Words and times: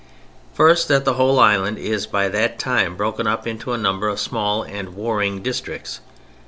First, 0.55 0.87
that 0.87 1.05
the 1.05 1.13
whole 1.13 1.39
island 1.39 1.77
is 1.77 2.07
by 2.07 2.27
that 2.29 2.57
time 2.57 2.97
broken 2.97 3.27
up 3.27 3.45
into 3.45 3.71
a 3.71 3.77
number 3.77 4.07
of 4.07 4.19
small 4.19 4.63
and 4.63 4.95
warring 4.95 5.43
districts. 5.43 5.99